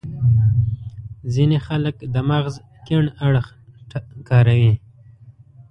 ځينې 1.33 1.57
خلک 1.67 1.95
د 2.13 2.15
مغز 2.29 2.55
کڼ 2.87 3.03
اړخ 3.25 3.45
کاروي. 4.29 4.73